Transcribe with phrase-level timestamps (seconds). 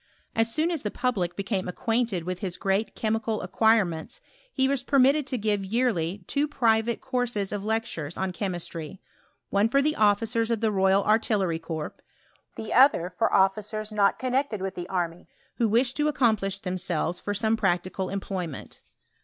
[0.35, 4.19] As soon as the public became acquainted with his great chemical acquirements
[4.51, 8.97] he was permitted to give yearly two private courses of lectures on che mistry;
[9.51, 11.95] one for the officers of the royal artillery corps,
[12.55, 17.35] the other for officers not connected with the army, who wished to accomplish themselves for
[17.35, 18.81] some practical employment.